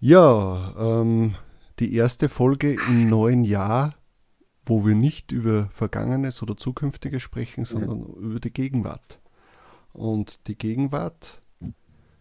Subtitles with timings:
[0.00, 1.34] Ja, ähm,
[1.78, 3.94] die erste Folge im neuen Jahr,
[4.64, 8.30] wo wir nicht über Vergangenes oder Zukünftiges sprechen, sondern mhm.
[8.30, 9.18] über die Gegenwart.
[9.92, 11.40] Und die Gegenwart,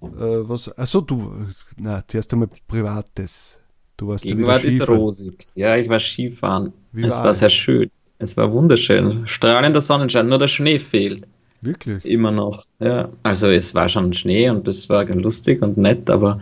[0.02, 3.60] äh, was, achso, du, na, zuerst einmal Privates.
[3.98, 5.48] Du warst Gegenwart ist rosig.
[5.56, 6.74] Ja, ich war Skifahren.
[6.92, 7.90] Wie es war, war sehr schön.
[8.18, 9.28] Es war wunderschön.
[9.28, 11.28] Strahlender Sonnenschein, nur der Schnee fehlt.
[11.62, 12.04] Wirklich?
[12.04, 12.66] Immer noch.
[12.80, 13.10] Ja.
[13.24, 16.42] Also es war schon Schnee und es war lustig und nett, aber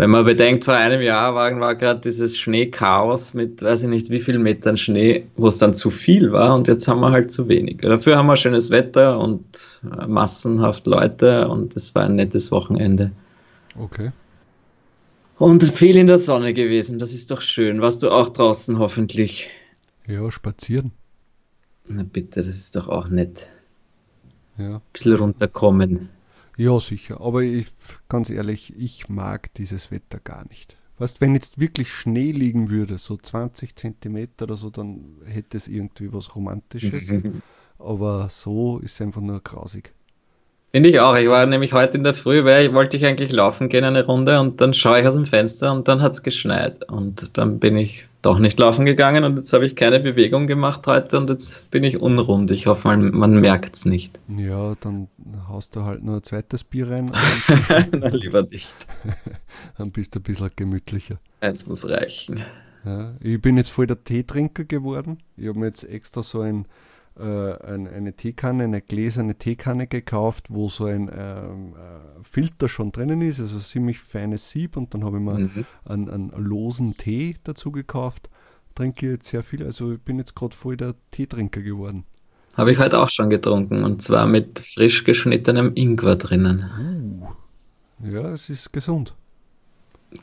[0.00, 4.08] wenn man bedenkt, vor einem Jahr war, war gerade dieses Schneechaos mit, weiß ich nicht,
[4.08, 7.30] wie viel Metern Schnee, wo es dann zu viel war und jetzt haben wir halt
[7.30, 7.82] zu wenig.
[7.82, 9.44] Dafür haben wir schönes Wetter und
[9.84, 13.12] äh, massenhaft Leute und es war ein nettes Wochenende.
[13.78, 14.10] Okay.
[15.36, 17.82] Und viel in der Sonne gewesen, das ist doch schön.
[17.82, 19.50] Warst du auch draußen hoffentlich?
[20.06, 20.92] Ja, spazieren.
[21.86, 23.48] Na bitte, das ist doch auch nett.
[24.56, 24.76] Ja.
[24.76, 26.08] Ein bisschen runterkommen.
[26.60, 27.22] Ja, sicher.
[27.22, 27.68] Aber ich,
[28.10, 30.76] ganz ehrlich, ich mag dieses Wetter gar nicht.
[30.98, 35.68] Weißt, wenn jetzt wirklich Schnee liegen würde, so 20 Zentimeter oder so, dann hätte es
[35.68, 37.10] irgendwie was Romantisches.
[37.78, 39.94] Aber so ist es einfach nur grausig.
[40.70, 41.16] Finde ich auch.
[41.16, 44.04] Ich war nämlich heute in der Früh, weil ich wollte ich eigentlich laufen gehen eine
[44.04, 46.86] Runde und dann schaue ich aus dem Fenster und dann hat es geschneit.
[46.90, 50.86] Und dann bin ich doch nicht laufen gegangen und jetzt habe ich keine Bewegung gemacht
[50.86, 52.50] heute und jetzt bin ich unrund.
[52.50, 54.18] Ich hoffe, man, man merkt es nicht.
[54.36, 55.08] Ja, dann
[55.48, 57.12] haust du halt nur ein zweites Bier rein.
[57.92, 58.72] Na, lieber nicht.
[59.78, 61.18] dann bist du ein bisschen gemütlicher.
[61.40, 62.44] Eins muss reichen.
[62.84, 65.18] Ja, ich bin jetzt voll der Teetrinker geworden.
[65.36, 66.66] Ich habe mir jetzt extra so ein
[67.16, 73.40] eine Teekanne, eine gläserne Teekanne gekauft, wo so ein ähm, äh, Filter schon drinnen ist,
[73.40, 75.64] also ziemlich feines Sieb und dann habe ich mir mhm.
[75.84, 78.30] einen, einen, losen Tee dazu gekauft.
[78.74, 82.04] Trinke jetzt sehr viel, also ich bin jetzt gerade voll der Teetrinker geworden.
[82.56, 86.64] Habe ich heute auch schon getrunken und zwar mit frisch geschnittenem Ingwer drinnen.
[86.78, 87.26] Uh.
[88.06, 89.14] Ja, es ist gesund.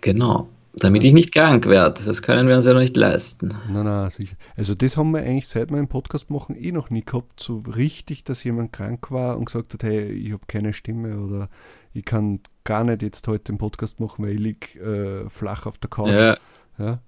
[0.02, 0.50] Genau.
[0.80, 2.02] Damit ich nicht krank werde.
[2.06, 3.56] Das können wir uns ja noch nicht leisten.
[3.70, 4.36] Nein, nein, sicher.
[4.56, 7.64] Also das haben wir eigentlich seit wir einen Podcast machen eh noch nie gehabt, so
[7.76, 11.50] richtig, dass jemand krank war und gesagt hat, hey, ich habe keine Stimme oder
[11.94, 14.80] ich kann gar nicht jetzt heute den Podcast machen, weil ich liege
[15.26, 16.12] äh, flach auf der Couch.
[16.12, 16.38] Ja.
[16.78, 17.00] ja.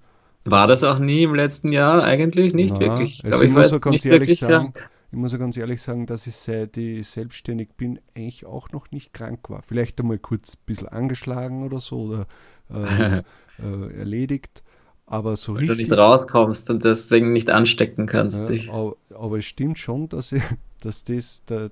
[0.46, 2.53] War das auch nie im letzten Jahr eigentlich?
[2.53, 3.24] Nicht nein, wirklich.
[3.24, 4.74] Also ich, ich muss ganz ehrlich sagen,
[5.12, 9.14] ich muss ganz ehrlich sagen, dass ich seit ich selbstständig bin, eigentlich auch noch nicht
[9.14, 9.64] krank war.
[9.64, 12.28] Vielleicht einmal kurz ein bisschen angeschlagen oder so oder
[12.74, 13.24] äh,
[13.64, 14.64] äh, erledigt.
[15.08, 15.78] Aber so Weil richtig.
[15.78, 18.70] du nicht rauskommst und deswegen nicht anstecken kannst ja, dich.
[18.70, 20.44] Aber, aber, es stimmt schon, dass, ich,
[20.81, 21.72] dass das der,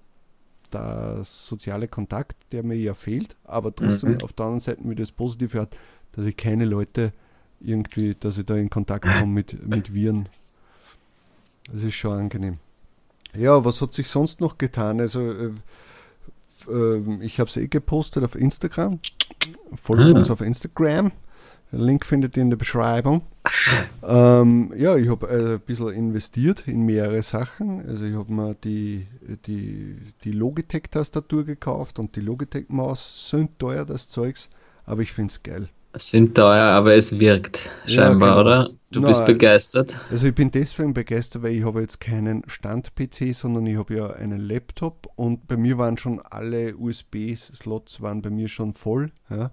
[0.74, 4.24] der soziale Kontakt, der mir ja fehlt, aber trotzdem mhm.
[4.24, 5.78] auf der anderen Seite mir das Positive hat,
[6.14, 7.14] dass ich keine Leute
[7.59, 10.28] irgendwie, dass ich da in Kontakt komme mit, mit Viren.
[11.72, 12.56] Das ist schon angenehm.
[13.38, 15.00] Ja, was hat sich sonst noch getan?
[15.00, 15.52] Also, äh,
[16.70, 19.00] äh, ich habe es eh gepostet auf Instagram.
[19.75, 20.18] Folgt mhm.
[20.18, 21.12] uns auf Instagram.
[21.72, 23.24] Link findet ihr in der Beschreibung.
[24.03, 27.86] ähm, ja, ich habe äh, ein bisschen investiert in mehrere Sachen.
[27.86, 29.06] Also ich habe mir die,
[29.46, 34.50] die, die Logitech-Tastatur gekauft und die Logitech-Maus sind teuer, das Zeugs,
[34.86, 35.69] aber ich finde es geil.
[36.00, 38.41] Sind teuer, aber es wirkt scheinbar, ja, genau.
[38.41, 38.69] oder?
[38.90, 40.00] Du Na, bist begeistert.
[40.09, 44.12] Also ich bin deswegen begeistert, weil ich habe jetzt keinen Stand-PC, sondern ich habe ja
[44.12, 49.12] einen Laptop und bei mir waren schon alle USB-Slots waren bei mir schon voll.
[49.30, 49.52] Ja.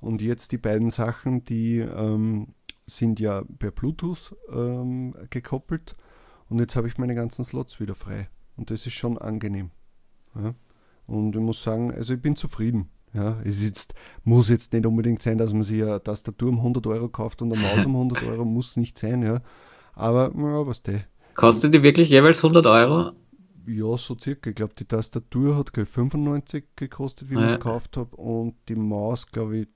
[0.00, 2.48] Und jetzt die beiden Sachen, die ähm,
[2.86, 5.96] sind ja per Bluetooth ähm, gekoppelt.
[6.50, 8.28] Und jetzt habe ich meine ganzen Slots wieder frei.
[8.56, 9.70] Und das ist schon angenehm.
[10.34, 10.54] Ja?
[11.06, 12.90] Und ich muss sagen, also ich bin zufrieden.
[13.14, 13.94] Ja, es jetzt,
[14.24, 17.52] muss jetzt nicht unbedingt sein, dass man sich eine Tastatur um 100 Euro kauft und
[17.52, 19.40] eine Maus um 100 Euro, muss nicht sein, ja.
[19.94, 21.04] Aber, ja, was der.
[21.34, 23.12] Kostet die wirklich jeweils 100 Euro?
[23.66, 24.50] Ja, so circa.
[24.50, 28.74] Ich glaube, die Tastatur hat gleich 95 gekostet, wie ich es gekauft habe, und die
[28.74, 29.68] Maus, glaube ich,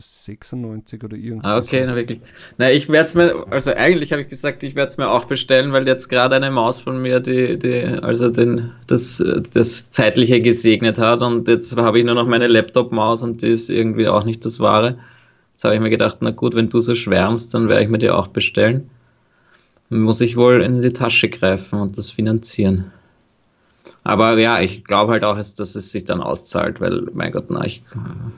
[0.00, 1.50] 96 oder irgendwas.
[1.50, 2.20] Ah, okay, na wirklich.
[2.56, 5.24] Na, ich werde es mir, also eigentlich habe ich gesagt, ich werde es mir auch
[5.26, 9.22] bestellen, weil jetzt gerade eine Maus von mir die, die, also den, das,
[9.52, 13.70] das Zeitliche gesegnet hat und jetzt habe ich nur noch meine Laptop-Maus und die ist
[13.70, 14.98] irgendwie auch nicht das Wahre.
[15.52, 17.98] Jetzt habe ich mir gedacht, na gut, wenn du so schwärmst, dann werde ich mir
[17.98, 18.90] die auch bestellen.
[19.90, 22.92] Dann muss ich wohl in die Tasche greifen und das finanzieren.
[24.08, 27.66] Aber ja, ich glaube halt auch, dass es sich dann auszahlt, weil, mein Gott, na,
[27.66, 27.82] ich,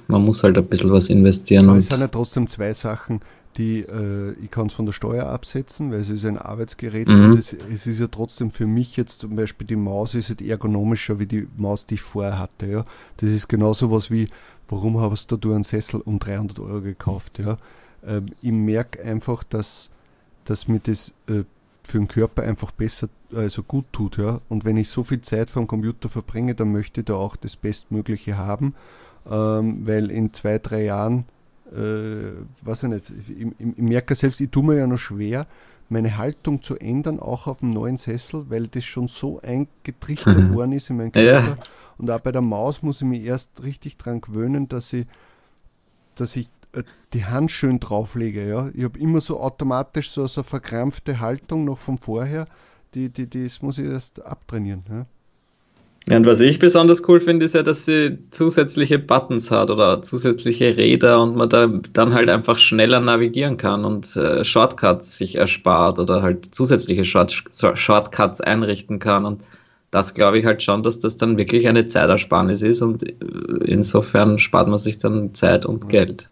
[0.08, 1.68] man muss halt ein bisschen was investieren.
[1.68, 3.20] Aber es sind ja trotzdem zwei Sachen,
[3.56, 7.24] die äh, ich kann es von der Steuer absetzen, weil es ist ein Arbeitsgerät mhm.
[7.24, 10.42] und es, es, ist ja trotzdem für mich jetzt zum Beispiel die Maus ist halt
[10.42, 12.66] ergonomischer wie die Maus, die ich vorher hatte.
[12.66, 12.84] Ja.
[13.18, 14.28] Das ist genauso was wie,
[14.68, 17.38] warum hast du einen Sessel um 300 Euro gekauft?
[17.38, 17.58] Ja.
[18.04, 19.90] Ähm, ich merke einfach, dass,
[20.44, 21.44] dass mir das äh,
[21.84, 24.18] für den Körper einfach besser, also gut tut.
[24.18, 24.40] Ja.
[24.48, 27.36] Und wenn ich so viel Zeit vor dem Computer verbringe, dann möchte ich da auch
[27.36, 28.74] das Bestmögliche haben,
[29.30, 31.24] ähm, weil in zwei, drei Jahren,
[31.72, 32.32] äh,
[32.62, 35.46] weiß ich nicht, ich, ich, ich merke selbst, ich tue mir ja noch schwer,
[35.90, 40.54] meine Haltung zu ändern, auch auf dem neuen Sessel, weil das schon so eingetrichtert mhm.
[40.54, 41.48] worden ist in meinem Körper.
[41.48, 41.56] Ja.
[41.98, 45.06] Und auch bei der Maus muss ich mich erst richtig dran gewöhnen, dass ich,
[46.14, 48.48] dass ich äh, die Hand schön drauflege.
[48.48, 48.70] Ja?
[48.72, 52.46] Ich habe immer so automatisch so, so eine verkrampfte Haltung noch von vorher.
[52.94, 54.84] Die, die, das muss ich erst abtrainieren.
[54.88, 55.06] Ja?
[56.08, 60.02] Ja, und was ich besonders cool finde, ist ja, dass sie zusätzliche Buttons hat oder
[60.02, 65.36] zusätzliche Räder und man da dann halt einfach schneller navigieren kann und äh, Shortcuts sich
[65.36, 67.44] erspart oder halt zusätzliche Short
[67.74, 69.26] Shortcuts einrichten kann.
[69.26, 69.44] Und
[69.90, 73.14] das glaube ich halt schon, dass das dann wirklich eine Zeitersparnis ist und äh,
[73.66, 76.30] insofern spart man sich dann Zeit und Geld.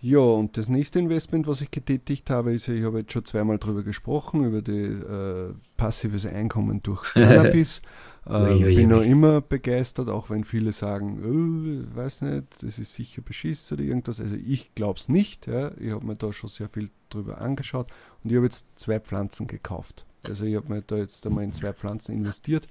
[0.00, 3.58] Ja, und das nächste Investment, was ich getätigt habe, ist, ich habe jetzt schon zweimal
[3.58, 7.82] darüber gesprochen, über die äh, passives Einkommen durch Cannabis.
[8.28, 13.22] äh, bin noch immer begeistert, auch wenn viele sagen, oh, weiß nicht, das ist sicher
[13.22, 14.20] Beschiss oder irgendwas.
[14.20, 15.48] Also ich glaube es nicht.
[15.48, 15.72] Ja.
[15.80, 17.88] Ich habe mir da schon sehr viel drüber angeschaut
[18.22, 20.06] und ich habe jetzt zwei Pflanzen gekauft.
[20.22, 22.68] Also ich habe mir da jetzt einmal in zwei Pflanzen investiert.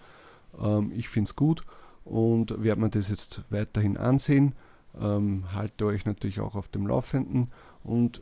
[0.61, 1.63] Ähm, ich finde es gut
[2.05, 4.53] und werde mir das jetzt weiterhin ansehen.
[5.01, 7.49] Ähm, halte euch natürlich auch auf dem Laufenden.
[7.83, 8.21] Und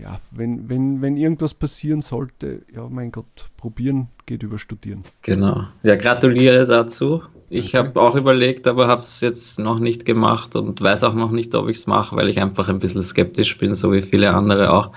[0.00, 5.02] ja, wenn, wenn, wenn irgendwas passieren sollte, ja, mein Gott, probieren geht über Studieren.
[5.22, 5.64] Genau.
[5.82, 7.22] Ja, gratuliere dazu.
[7.50, 7.86] Ich okay.
[7.86, 11.54] habe auch überlegt, aber habe es jetzt noch nicht gemacht und weiß auch noch nicht,
[11.54, 14.72] ob ich es mache, weil ich einfach ein bisschen skeptisch bin, so wie viele andere
[14.72, 14.92] auch.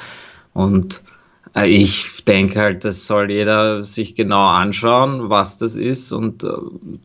[0.54, 1.02] Und
[1.66, 6.50] ich denke halt, das soll jeder sich genau anschauen, was das ist und äh,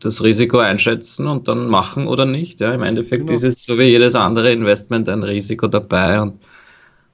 [0.01, 2.59] das Risiko einschätzen und dann machen oder nicht.
[2.59, 3.33] Ja, Im Endeffekt genau.
[3.33, 6.39] ist es so wie jedes andere Investment ein Risiko dabei und,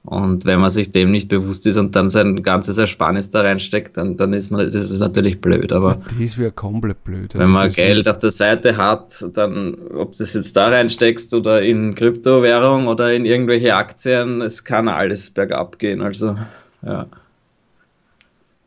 [0.04, 3.98] und wenn man sich dem nicht bewusst ist und dann sein ganzes Ersparnis da reinsteckt,
[3.98, 5.72] dann, dann ist man, das ist natürlich blöd.
[5.72, 7.36] Aber das wäre komplett blöd.
[7.36, 11.62] Also wenn man Geld auf der Seite hat, dann, ob das jetzt da reinsteckst oder
[11.62, 16.02] in Kryptowährung oder in irgendwelche Aktien, es kann alles bergab gehen.
[16.02, 16.38] Also,
[16.84, 17.08] ja.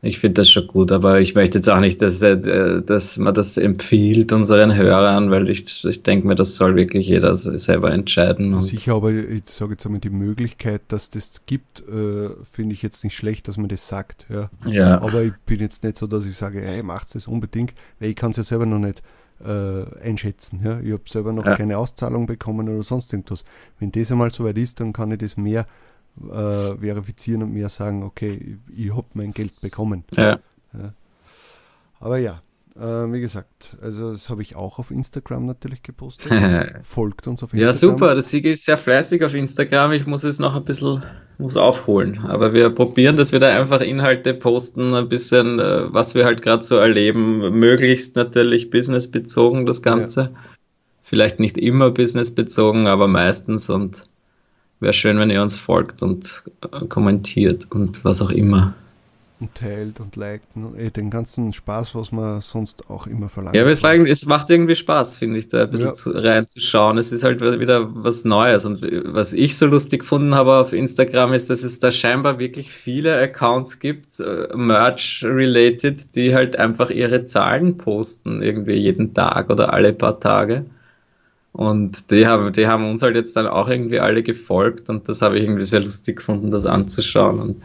[0.04, 3.32] Ich finde das schon gut, aber ich möchte jetzt auch nicht, dass, äh, dass man
[3.34, 8.60] das empfiehlt unseren Hörern, weil ich, ich denke mir, das soll wirklich jeder selber entscheiden.
[8.62, 13.04] Sicher, aber ich sage jetzt einmal, die Möglichkeit, dass das gibt, äh, finde ich jetzt
[13.04, 14.26] nicht schlecht, dass man das sagt.
[14.28, 14.50] Ja.
[14.66, 15.00] ja.
[15.00, 18.16] Aber ich bin jetzt nicht so, dass ich sage, hey, macht es unbedingt, weil ich
[18.16, 19.04] kann es ja selber noch nicht
[19.44, 20.62] äh, einschätzen.
[20.64, 20.80] Ja.
[20.80, 21.54] Ich habe selber noch ja.
[21.54, 23.44] keine Auszahlung bekommen oder sonst irgendwas.
[23.78, 25.64] Wenn das einmal soweit ist, dann kann ich das mehr
[26.20, 30.04] äh, verifizieren und mir sagen, okay, ich, ich habe mein Geld bekommen.
[30.16, 30.38] Ja.
[30.72, 30.92] ja.
[32.00, 32.42] Aber ja,
[32.76, 36.32] äh, wie gesagt, also das habe ich auch auf Instagram natürlich gepostet.
[36.84, 37.74] Folgt uns auf Instagram.
[37.74, 38.14] Ja, super.
[38.14, 39.92] Der Siege ist sehr fleißig auf Instagram.
[39.92, 41.02] Ich muss es noch ein bisschen
[41.38, 42.20] muss aufholen.
[42.24, 46.42] Aber wir probieren, dass wir da einfach Inhalte posten, ein bisschen, äh, was wir halt
[46.42, 47.58] gerade so erleben.
[47.58, 50.20] Möglichst natürlich businessbezogen, das Ganze.
[50.20, 50.30] Ja.
[51.02, 54.04] Vielleicht nicht immer businessbezogen, aber meistens und
[54.82, 58.74] wäre schön, wenn ihr uns folgt und äh, kommentiert und was auch immer.
[59.40, 63.56] Und teilt und liked und eh, den ganzen Spaß, was man sonst auch immer verlangt.
[63.56, 65.92] Ja, aber es, es macht irgendwie Spaß, finde ich, da ein bisschen ja.
[65.94, 66.96] zu, reinzuschauen.
[66.96, 68.64] Es ist halt wieder was Neues.
[68.64, 72.70] Und was ich so lustig gefunden habe auf Instagram ist, dass es da scheinbar wirklich
[72.70, 79.72] viele Accounts gibt, äh, Merch-related, die halt einfach ihre Zahlen posten, irgendwie jeden Tag oder
[79.72, 80.66] alle paar Tage.
[81.52, 85.20] Und die haben, die haben uns halt jetzt dann auch irgendwie alle gefolgt und das
[85.20, 87.40] habe ich irgendwie sehr lustig gefunden, das anzuschauen.
[87.40, 87.62] Und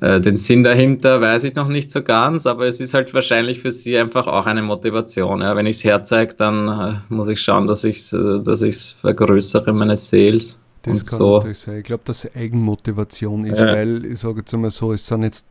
[0.00, 3.60] äh, den Sinn dahinter weiß ich noch nicht so ganz, aber es ist halt wahrscheinlich
[3.60, 5.42] für sie einfach auch eine Motivation.
[5.42, 5.54] Ja.
[5.54, 8.92] Wenn ich es herzeige, dann äh, muss ich schauen, dass ich es äh, dass ich's
[9.00, 10.58] vergrößere, meine Sales.
[10.82, 11.36] Das und kann so.
[11.36, 11.78] natürlich sein.
[11.78, 13.66] Ich glaube, dass es Eigenmotivation ist, ja.
[13.66, 15.46] weil ich sage jetzt einmal so, es sind jetzt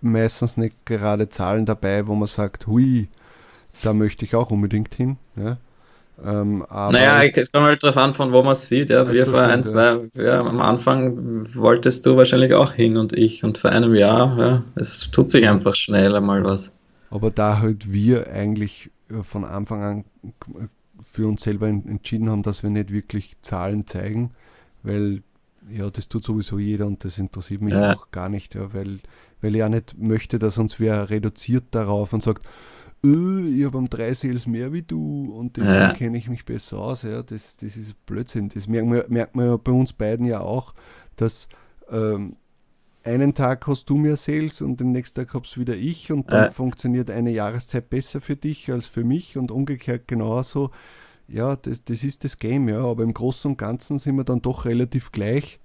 [0.00, 3.06] meistens nicht gerade Zahlen dabei, wo man sagt, hui,
[3.82, 5.18] da möchte ich auch unbedingt hin.
[5.36, 5.58] Ja.
[6.22, 8.90] Ähm, naja, es kommt halt darauf an, von wo man es sieht.
[8.90, 9.10] Ja.
[9.10, 10.40] Wir vor ein, zwei, ja.
[10.40, 15.10] am Anfang wolltest du wahrscheinlich auch hin und ich und vor einem Jahr, ja, es
[15.10, 16.70] tut sich einfach schnell einmal was.
[17.10, 20.04] Aber da halt wir eigentlich äh, von Anfang an
[21.02, 24.30] für uns selber entschieden haben, dass wir nicht wirklich Zahlen zeigen,
[24.82, 25.22] weil
[25.70, 27.94] ja, das tut sowieso jeder und das interessiert mich ja.
[27.94, 28.98] auch gar nicht, ja, weil,
[29.40, 32.44] weil ich auch nicht möchte, dass uns wer reduziert darauf und sagt,
[33.04, 35.92] äh, ich habe am drei Sales mehr wie du und deswegen ja.
[35.92, 37.02] kenne ich mich besser aus.
[37.02, 38.48] Ja, das, das ist Blödsinn.
[38.48, 40.74] Das merkt man, merkt man ja bei uns beiden ja auch,
[41.16, 41.48] dass
[41.90, 42.36] ähm,
[43.04, 46.44] einen Tag hast du mehr Sales und den nächsten Tag hab's wieder ich und dann
[46.44, 46.50] ja.
[46.50, 50.70] funktioniert eine Jahreszeit besser für dich als für mich und umgekehrt genauso.
[51.28, 54.42] Ja, das, das ist das Game, ja, aber im Großen und Ganzen sind wir dann
[54.42, 55.60] doch relativ gleich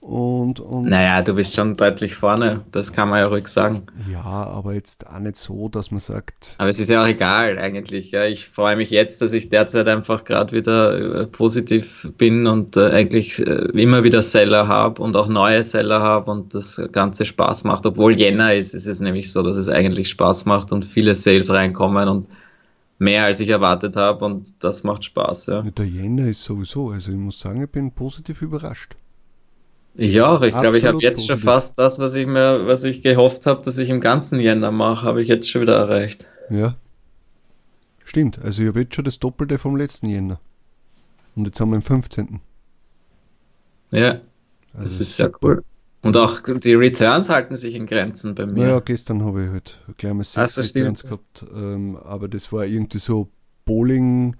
[0.00, 3.82] und, und naja, du bist schon deutlich vorne, das kann man ja ruhig sagen.
[4.10, 6.54] Ja, aber jetzt auch nicht so, dass man sagt.
[6.58, 8.12] Aber es ist ja auch egal eigentlich.
[8.12, 8.24] Ja.
[8.24, 12.90] Ich freue mich jetzt, dass ich derzeit einfach gerade wieder äh, positiv bin und äh,
[12.90, 17.64] eigentlich äh, immer wieder Seller habe und auch neue Seller habe und das Ganze Spaß
[17.64, 17.84] macht.
[17.84, 21.50] Obwohl Jänner ist, ist es nämlich so, dass es eigentlich Spaß macht und viele Sales
[21.50, 22.28] reinkommen und
[22.98, 25.46] mehr als ich erwartet habe und das macht Spaß.
[25.46, 25.62] Ja.
[25.62, 28.96] Der Jänner ist sowieso, also ich muss sagen, ich bin positiv überrascht.
[29.94, 30.42] Ich auch.
[30.42, 33.62] Ich glaube, ich habe jetzt schon fast das, was ich mir, was ich gehofft habe,
[33.64, 36.26] dass ich im ganzen Jänner mache, habe ich jetzt schon wieder erreicht.
[36.50, 36.76] Ja.
[38.04, 38.38] Stimmt.
[38.42, 40.40] Also ich habe jetzt schon das Doppelte vom letzten Jänner.
[41.36, 42.40] Und jetzt haben wir den 15.
[43.90, 44.20] Ja.
[44.72, 45.62] Also das ist sehr cool.
[46.00, 48.68] Und auch die Returns halten sich in Grenzen bei mir.
[48.68, 51.44] Ja, gestern habe ich halt gleich mal sechs Returns gehabt.
[51.52, 53.28] Ähm, aber das war irgendwie so
[53.64, 54.36] Bowling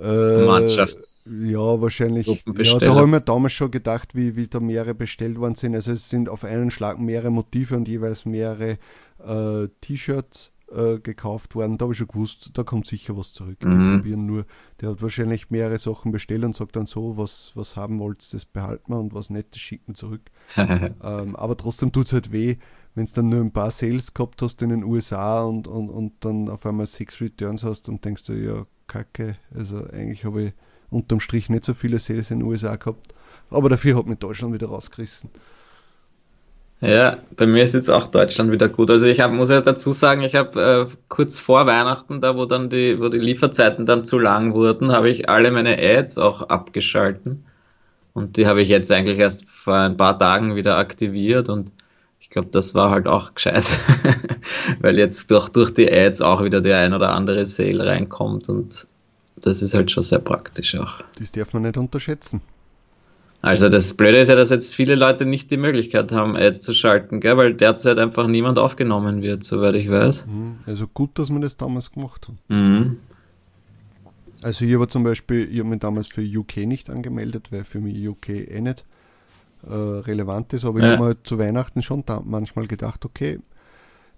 [0.00, 0.98] äh, Mannschaft.
[1.26, 2.26] Ja, wahrscheinlich.
[2.26, 5.74] Ja, da haben wir damals schon gedacht, wie, wie da mehrere bestellt worden sind.
[5.74, 8.78] Also es sind auf einen Schlag mehrere Motive und jeweils mehrere
[9.24, 11.78] äh, T-Shirts äh, gekauft worden.
[11.78, 13.62] Da habe ich schon gewusst, da kommt sicher was zurück.
[13.62, 13.70] Mhm.
[13.70, 14.46] Die probieren nur.
[14.80, 18.44] Der hat wahrscheinlich mehrere Sachen bestellt und sagt dann so, was, was haben wollt, das
[18.44, 20.22] behalten wir und was nicht, das schicken wir zurück.
[20.56, 22.56] ähm, aber trotzdem tut es halt weh,
[22.94, 26.24] wenn es dann nur ein paar Sales gehabt hast in den USA und, und, und
[26.24, 29.36] dann auf einmal sechs Returns hast und denkst du, ja, kacke.
[29.56, 30.52] Also eigentlich habe ich
[30.90, 33.14] unterm Strich nicht so viele Sales in den USA gehabt.
[33.50, 35.30] Aber dafür hat mich Deutschland wieder rausgerissen.
[36.80, 38.90] Ja, bei mir ist jetzt auch Deutschland wieder gut.
[38.90, 42.44] Also ich hab, muss ja dazu sagen, ich habe äh, kurz vor Weihnachten, da wo
[42.44, 46.42] dann die, wo die Lieferzeiten dann zu lang wurden, habe ich alle meine Ads auch
[46.42, 47.44] abgeschalten.
[48.14, 51.70] Und die habe ich jetzt eigentlich erst vor ein paar Tagen wieder aktiviert und
[52.32, 53.64] glaube, das war halt auch gescheit,
[54.80, 58.86] weil jetzt durch, durch die Ads auch wieder der ein oder andere Sale reinkommt und
[59.36, 61.02] das ist halt schon sehr praktisch auch.
[61.18, 62.40] Das darf man nicht unterschätzen.
[63.42, 66.74] Also das Blöde ist ja, dass jetzt viele Leute nicht die Möglichkeit haben, Ads zu
[66.74, 67.36] schalten, gell?
[67.36, 70.26] weil derzeit einfach niemand aufgenommen wird, soweit ich weiß.
[70.26, 70.60] Mhm.
[70.64, 72.38] Also gut, dass wir das damals gemacht haben.
[72.48, 72.98] Mhm.
[74.42, 77.80] Also ich habe zum Beispiel, ich habe mich damals für UK nicht angemeldet, weil für
[77.80, 78.84] mich UK eh nicht
[79.66, 80.86] äh, relevant ist, aber ja.
[80.86, 83.40] ich habe mir halt zu Weihnachten schon manchmal gedacht, okay,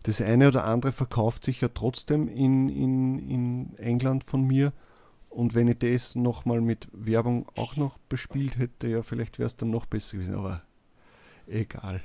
[0.04, 4.72] das eine oder andere verkauft sich ja trotzdem in, in, in England von mir
[5.30, 9.56] und wenn ich das nochmal mit Werbung auch noch bespielt hätte, ja, vielleicht wäre es
[9.56, 10.62] dann noch besser gewesen, aber
[11.46, 12.00] egal.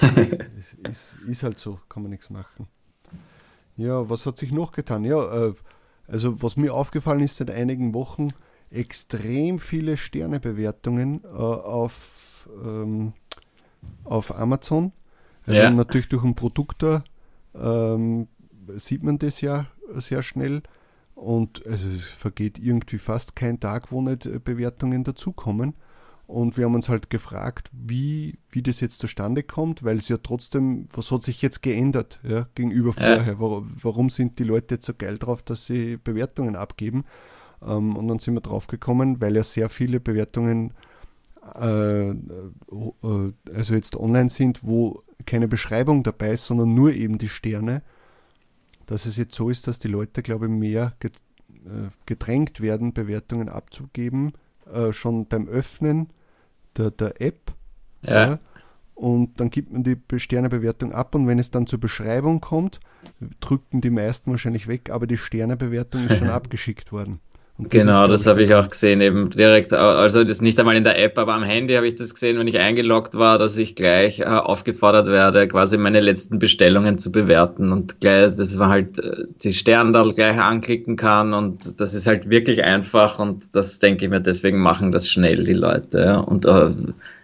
[0.88, 2.68] ist, ist, halt so, kann man nichts machen.
[3.76, 5.04] Ja, was hat sich noch getan?
[5.04, 5.54] Ja, äh,
[6.06, 8.32] also was mir aufgefallen ist seit einigen Wochen,
[8.70, 12.21] extrem viele Sternebewertungen äh, auf,
[12.64, 13.12] ähm,
[14.04, 14.92] auf Amazon.
[15.46, 15.70] Also ja.
[15.70, 17.02] natürlich durch ein Produktor
[17.54, 18.28] ähm,
[18.76, 20.62] sieht man das ja sehr schnell.
[21.14, 25.74] Und also es vergeht irgendwie fast kein Tag, wo nicht äh, Bewertungen dazukommen.
[26.26, 30.16] Und wir haben uns halt gefragt, wie, wie das jetzt zustande kommt, weil es ja
[30.16, 33.38] trotzdem, was hat sich jetzt geändert ja, gegenüber vorher?
[33.38, 37.02] Warum, warum sind die Leute jetzt so geil drauf, dass sie Bewertungen abgeben?
[37.60, 40.72] Ähm, und dann sind wir drauf gekommen, weil ja sehr viele Bewertungen
[41.42, 42.14] also
[43.74, 47.82] jetzt online sind, wo keine Beschreibung dabei ist, sondern nur eben die Sterne
[48.86, 51.08] dass es jetzt so ist, dass die Leute, glaube ich, mehr äh,
[52.06, 54.32] gedrängt werden, Bewertungen abzugeben,
[54.72, 56.08] äh, schon beim Öffnen
[56.76, 57.52] der, der App.
[58.02, 58.26] Ja.
[58.26, 58.38] ja.
[58.94, 62.78] Und dann gibt man die Sternebewertung ab und wenn es dann zur Beschreibung kommt,
[63.40, 67.20] drücken die meisten wahrscheinlich weg, aber die Sternebewertung ist schon abgeschickt worden.
[67.58, 70.98] Das genau, das habe ich auch gesehen, eben direkt, also das nicht einmal in der
[70.98, 74.20] App, aber am Handy habe ich das gesehen, wenn ich eingeloggt war, dass ich gleich
[74.20, 79.26] äh, aufgefordert werde, quasi meine letzten Bestellungen zu bewerten und gleich, das war halt äh,
[79.42, 84.10] die Sterne gleich anklicken kann und das ist halt wirklich einfach und das denke ich
[84.10, 86.22] mir, deswegen machen das schnell die Leute.
[86.22, 86.70] Und äh,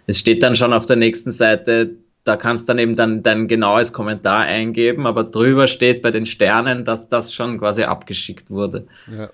[0.05, 3.47] es steht dann schon auf der nächsten Seite, da kannst du dann eben dann dein
[3.47, 8.85] genaues Kommentar eingeben, aber drüber steht bei den Sternen, dass das schon quasi abgeschickt wurde.
[9.11, 9.29] Ja.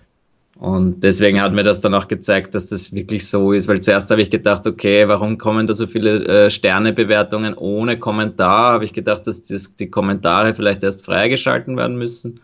[0.58, 4.10] Und deswegen hat mir das dann auch gezeigt, dass das wirklich so ist, weil zuerst
[4.10, 8.74] habe ich gedacht, okay, warum kommen da so viele äh, Sternebewertungen ohne Kommentar?
[8.74, 12.40] Habe ich gedacht, dass das, die Kommentare vielleicht erst freigeschalten werden müssen.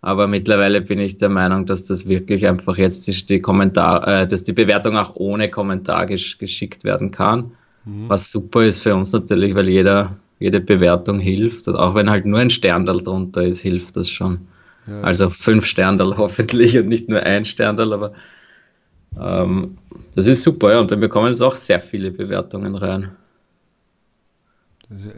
[0.00, 4.42] Aber mittlerweile bin ich der Meinung, dass das wirklich einfach jetzt die, Kommentar, äh, dass
[4.44, 7.52] die Bewertung auch ohne Kommentar gesch geschickt werden kann.
[7.84, 8.08] Mhm.
[8.08, 11.68] Was super ist für uns natürlich, weil jeder, jede Bewertung hilft.
[11.68, 14.48] Und auch wenn halt nur ein Stern da drunter ist, hilft das schon.
[14.86, 15.00] Ja.
[15.02, 18.12] Also fünf Sterndal hoffentlich und nicht nur ein Sterndal, aber
[19.20, 19.78] ähm,
[20.14, 20.80] das ist super, ja.
[20.80, 23.10] Und wir bekommen jetzt auch sehr viele Bewertungen rein.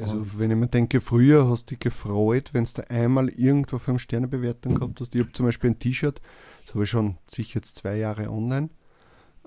[0.00, 4.76] Also, wenn ich mir denke, früher hast du dich gefreut, wenn du einmal irgendwo 5-Sterne-Bewertung
[4.76, 5.14] gehabt hast.
[5.14, 6.20] Ich habe zum Beispiel ein T-Shirt,
[6.64, 8.70] das habe ich schon sicher jetzt zwei Jahre online.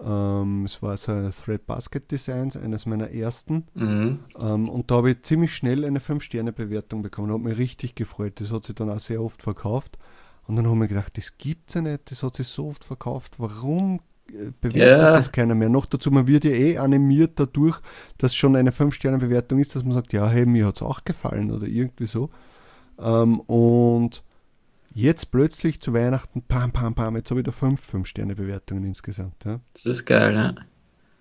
[0.04, 3.66] Ähm, es war so ein Thread Basket Designs, eines meiner ersten.
[3.74, 4.20] Mhm.
[4.40, 7.32] Ähm, und da habe ich ziemlich schnell eine 5-Sterne-Bewertung bekommen.
[7.32, 8.40] Hat mich richtig gefreut.
[8.40, 9.98] Das hat sich dann auch sehr oft verkauft.
[10.48, 12.86] Und dann haben wir gedacht, das gibt es ja nicht, das hat sich so oft
[12.86, 13.36] verkauft.
[13.38, 14.00] Warum
[14.62, 15.14] bewertet ja.
[15.14, 15.70] das keiner mehr.
[15.70, 17.80] Noch dazu, man wird ja eh animiert dadurch,
[18.18, 21.52] dass schon eine 5-Sterne-Bewertung ist, dass man sagt, ja, hey, mir hat es auch gefallen
[21.52, 22.30] oder irgendwie so.
[23.00, 24.24] Ähm, und
[24.98, 29.46] jetzt plötzlich zu Weihnachten, pam, pam, pam, jetzt habe ich da 5 5-Sterne-Bewertungen insgesamt.
[29.46, 29.60] Ja.
[29.74, 30.56] Das ist geil, ja.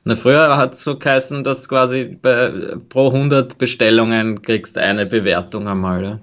[0.04, 5.68] Na, früher hat es so geheißen, dass quasi bei, pro 100 Bestellungen kriegst eine Bewertung
[5.68, 6.04] einmal.
[6.04, 6.20] Ja.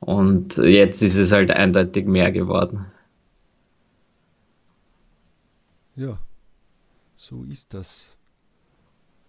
[0.00, 2.86] Und jetzt ist es halt eindeutig mehr geworden.
[5.96, 6.18] Ja,
[7.16, 8.08] so ist das.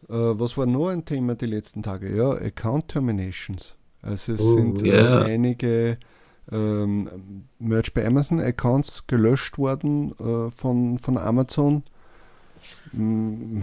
[0.10, 2.16] Äh, was war noch ein Thema die letzten Tage?
[2.16, 3.76] Ja, Account Terminations.
[4.02, 5.24] Also es oh, sind yeah.
[5.24, 5.98] einige
[6.52, 11.84] ähm, Merch bei Amazon Accounts gelöscht worden äh, von, von Amazon.
[12.92, 13.62] Mm.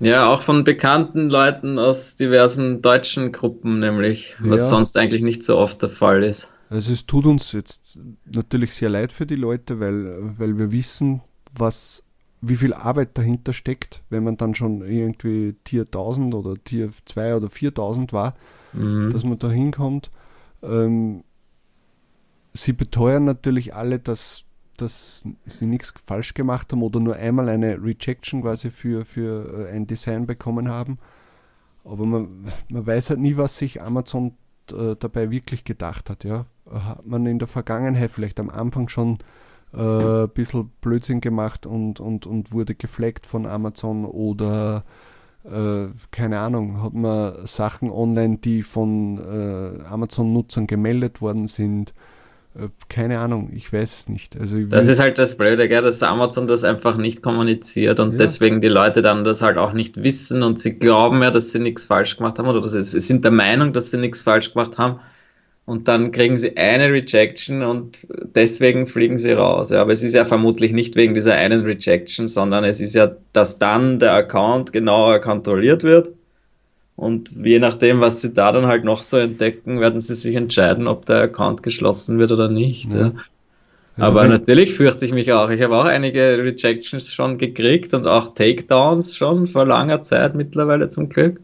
[0.00, 4.66] Ja, auch von bekannten Leuten aus diversen deutschen Gruppen, nämlich, was ja.
[4.66, 6.50] sonst eigentlich nicht so oft der Fall ist.
[6.70, 11.20] Also es tut uns jetzt natürlich sehr leid für die Leute, weil, weil wir wissen,
[11.56, 12.02] was
[12.40, 17.36] wie viel Arbeit dahinter steckt, wenn man dann schon irgendwie Tier 1000 oder Tier 2
[17.36, 18.34] oder 4000 war,
[18.72, 19.10] mhm.
[19.10, 20.10] dass man da hinkommt.
[20.62, 21.22] Ähm,
[22.52, 24.44] sie beteuern natürlich alle, dass,
[24.76, 29.72] dass sie nichts falsch gemacht haben oder nur einmal eine Rejection quasi für, für äh,
[29.72, 30.98] ein Design bekommen haben.
[31.84, 34.34] Aber man, man weiß halt nie, was sich Amazon
[34.70, 36.24] äh, dabei wirklich gedacht hat.
[36.24, 36.46] Ja?
[36.70, 39.18] Hat man in der Vergangenheit vielleicht am Anfang schon
[39.72, 44.84] ein äh, bisschen Blödsinn gemacht und, und, und wurde gefleckt von Amazon oder
[45.44, 51.94] äh, keine Ahnung, hat man Sachen online, die von äh, Amazon-Nutzern gemeldet worden sind.
[52.54, 54.38] Äh, keine Ahnung, ich weiß es nicht.
[54.38, 58.18] Also das ist halt das Blöde, gell, dass Amazon das einfach nicht kommuniziert und ja.
[58.18, 61.60] deswegen die Leute dann das halt auch nicht wissen und sie glauben ja, dass sie
[61.60, 65.00] nichts falsch gemacht haben oder sie sind der Meinung, dass sie nichts falsch gemacht haben
[65.64, 69.70] und dann kriegen sie eine Rejection und deswegen fliegen sie raus.
[69.70, 73.14] Ja, aber es ist ja vermutlich nicht wegen dieser einen Rejection, sondern es ist ja,
[73.32, 76.10] dass dann der Account genauer kontrolliert wird.
[77.02, 80.86] Und je nachdem, was sie da dann halt noch so entdecken, werden sie sich entscheiden,
[80.86, 82.94] ob der Account geschlossen wird oder nicht.
[82.94, 83.00] Ja.
[83.00, 83.12] Ja.
[83.96, 85.50] Also aber natürlich fürchte ich mich auch.
[85.50, 90.88] Ich habe auch einige Rejections schon gekriegt und auch Takedowns schon vor langer Zeit mittlerweile
[90.90, 91.40] zum Glück.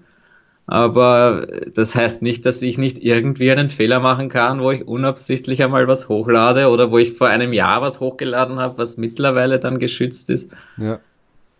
[0.68, 5.60] Aber das heißt nicht, dass ich nicht irgendwie einen Fehler machen kann, wo ich unabsichtlich
[5.60, 9.80] einmal was hochlade oder wo ich vor einem Jahr was hochgeladen habe, was mittlerweile dann
[9.80, 10.50] geschützt ist.
[10.76, 11.00] Ja.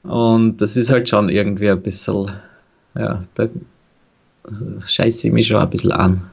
[0.05, 2.31] Und das ist halt schon irgendwie ein bisschen,
[2.97, 3.49] ja, da
[4.87, 6.31] scheiße ich mich schon ein bisschen an.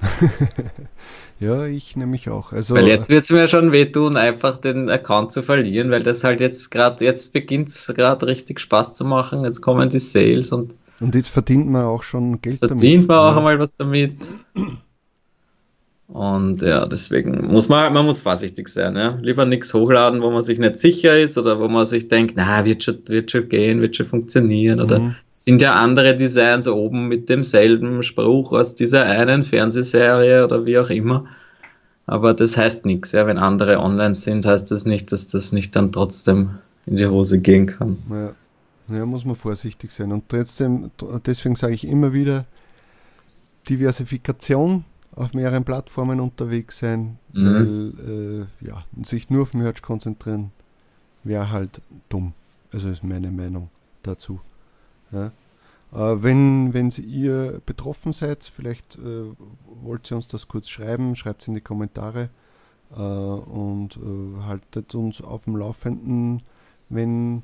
[1.39, 2.51] ja, ich nehme mich auch.
[2.51, 6.23] Also, weil jetzt wird es mir schon wehtun, einfach den Account zu verlieren, weil das
[6.23, 9.43] halt jetzt gerade, jetzt beginnt es gerade richtig Spaß zu machen.
[9.43, 12.83] Jetzt kommen die Sales und und jetzt verdient man auch schon Geld verdient damit.
[12.83, 13.37] Verdient man auch ja.
[13.37, 14.13] einmal was damit.
[16.07, 18.95] Und ja, deswegen muss man, man muss vorsichtig sein.
[18.95, 19.17] Ja?
[19.21, 22.63] Lieber nichts hochladen, wo man sich nicht sicher ist oder wo man sich denkt, na,
[22.63, 24.79] wird schon, wird schon gehen, wird schon funktionieren.
[24.79, 25.15] Oder mhm.
[25.25, 30.91] sind ja andere Designs oben mit demselben Spruch aus dieser einen Fernsehserie oder wie auch
[30.91, 31.25] immer.
[32.05, 33.11] Aber das heißt nichts.
[33.11, 33.25] Ja?
[33.25, 36.51] Wenn andere online sind, heißt das nicht, dass das nicht dann trotzdem
[36.85, 37.97] in die Hose gehen kann.
[38.11, 38.35] Ja.
[38.87, 40.11] Ja, muss man vorsichtig sein.
[40.11, 40.91] Und trotzdem,
[41.25, 42.45] deswegen sage ich immer wieder,
[43.67, 44.85] Diversifikation
[45.15, 47.45] auf mehreren Plattformen unterwegs sein, mhm.
[47.45, 50.51] weil äh, ja, sich nur auf Merch konzentrieren,
[51.23, 52.33] wäre halt dumm.
[52.71, 53.69] Also ist meine Meinung
[54.03, 54.41] dazu.
[55.11, 55.27] Ja.
[55.93, 59.25] Äh, wenn, wenn ihr betroffen seid, vielleicht äh,
[59.81, 62.29] wollt ihr uns das kurz schreiben, schreibt es in die Kommentare
[62.91, 66.41] äh, und äh, haltet uns auf dem Laufenden,
[66.89, 67.43] wenn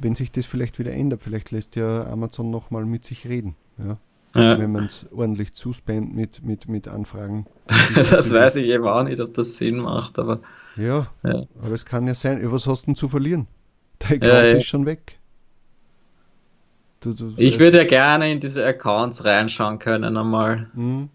[0.00, 3.56] wenn sich das vielleicht wieder ändert, vielleicht lässt ja Amazon nochmal mit sich reden.
[3.78, 3.98] Ja?
[4.34, 4.58] Ja.
[4.58, 7.46] Wenn man es ordentlich zuspammt mit, mit, mit Anfragen.
[7.94, 10.40] das weiß ich eben auch nicht, ob das Sinn macht, aber.
[10.76, 11.44] Ja, ja.
[11.60, 12.40] aber es kann ja sein.
[12.50, 13.46] Was hast du denn zu verlieren?
[14.00, 15.18] Der Account ist schon weg.
[17.00, 20.68] Du, du, ich würde ja gerne in diese Accounts reinschauen können einmal.
[20.72, 21.08] Mhm.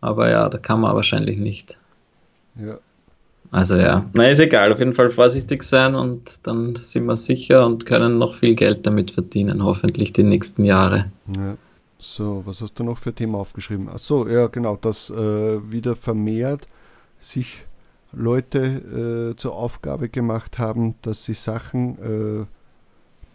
[0.00, 1.76] Aber ja, da kann man wahrscheinlich nicht.
[2.56, 2.78] Ja.
[3.50, 7.64] Also ja, na ist egal, auf jeden Fall vorsichtig sein und dann sind wir sicher
[7.64, 11.12] und können noch viel Geld damit verdienen, hoffentlich die nächsten Jahre.
[11.36, 11.56] Ja.
[12.06, 13.88] So, was hast du noch für Thema aufgeschrieben?
[13.88, 16.68] Achso, ja genau, dass äh, wieder vermehrt
[17.18, 17.64] sich
[18.12, 22.46] Leute äh, zur Aufgabe gemacht haben, dass sie Sachen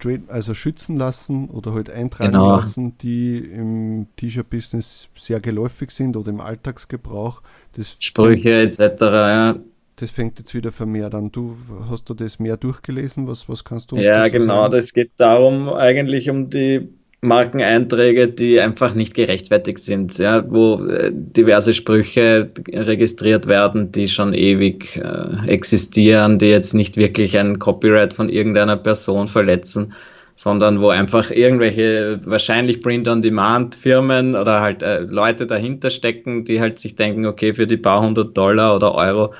[0.05, 2.55] äh, also schützen lassen oder halt eintragen genau.
[2.55, 7.41] lassen, die im T-Shirt-Business sehr geläufig sind oder im Alltagsgebrauch.
[7.73, 8.79] Das Sprüche etc.
[9.01, 9.55] Ja.
[9.97, 11.31] Das fängt jetzt wieder vermehrt an.
[11.31, 11.57] Du
[11.89, 13.27] hast du das mehr durchgelesen?
[13.27, 14.61] Was, was kannst du uns Ja, genau.
[14.61, 14.73] Sagen?
[14.73, 16.87] Das geht darum, eigentlich um die
[17.21, 24.33] Markeneinträge, die einfach nicht gerechtfertigt sind, ja, wo äh, diverse Sprüche registriert werden, die schon
[24.33, 29.93] ewig äh, existieren, die jetzt nicht wirklich ein Copyright von irgendeiner Person verletzen,
[30.35, 36.95] sondern wo einfach irgendwelche wahrscheinlich Print-on-Demand-Firmen oder halt äh, Leute dahinter stecken, die halt sich
[36.95, 39.33] denken, okay, für die paar hundert Dollar oder Euro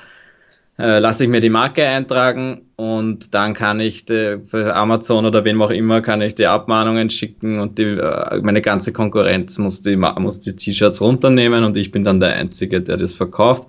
[0.80, 5.60] äh, lasse ich mir die Marke eintragen und dann kann ich für Amazon oder wem
[5.60, 9.96] auch immer kann ich die Abmahnungen schicken und die, äh, meine ganze Konkurrenz muss die,
[9.96, 13.68] muss die T-Shirts runternehmen und ich bin dann der Einzige, der das verkauft.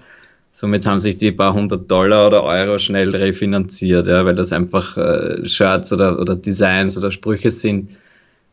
[0.54, 4.97] Somit haben sich die paar hundert Dollar oder Euro schnell refinanziert, ja, weil das einfach
[4.97, 7.91] äh, Shirts oder, oder Designs oder Sprüche sind,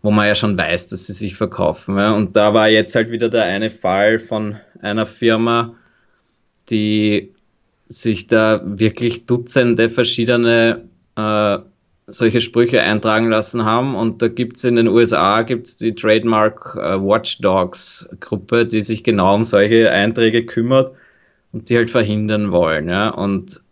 [0.02, 1.96] wo man ja schon weiß, dass sie sich verkaufen.
[1.96, 2.12] Ja.
[2.12, 5.74] Und da war jetzt halt wieder der eine Fall von einer Firma,
[6.70, 7.32] die
[7.88, 10.84] sich da wirklich Dutzende verschiedene
[11.16, 11.58] äh,
[12.06, 13.94] solche Sprüche eintragen lassen haben.
[13.94, 19.04] Und da gibt es in den USA gibt's die Trademark äh, Watchdogs Gruppe, die sich
[19.04, 20.92] genau um solche Einträge kümmert
[21.52, 22.88] und die halt verhindern wollen.
[22.88, 23.10] Ja?
[23.10, 23.62] Und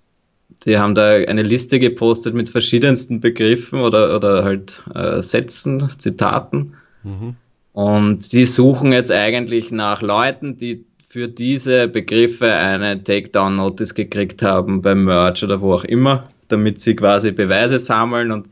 [0.64, 6.74] die haben da eine Liste gepostet mit verschiedensten Begriffen oder, oder halt äh, Sätzen, Zitaten.
[7.02, 7.37] Mhm.
[7.72, 10.85] Und die suchen jetzt eigentlich nach Leuten, die
[11.16, 16.94] für diese Begriffe eine Takedown-Notice gekriegt haben beim Merch oder wo auch immer, damit sie
[16.94, 18.50] quasi Beweise sammeln und